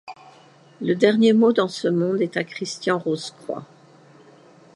[0.81, 3.65] Le dernier mot dans ce monde est à Christian-Rose-Croix.